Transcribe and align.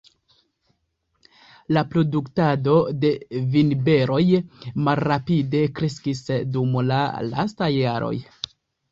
La 1.75 1.81
produktado 1.89 2.73
de 3.03 3.11
vinberoj 3.55 4.21
malrapide 4.87 5.61
kreskis 5.81 6.23
dum 6.57 6.73
la 6.93 7.03
lastaj 7.27 7.69
jaroj. 7.75 8.13